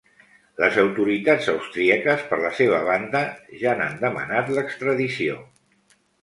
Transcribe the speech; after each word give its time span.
Les 0.61 0.77
autoritats 0.83 1.49
austríaques, 1.51 2.23
per 2.31 2.39
la 2.45 2.51
seva 2.61 2.79
banda, 2.87 3.21
ja 3.65 3.75
n’han 3.83 4.01
demanat 4.07 4.51
l’extradició. 4.57 5.39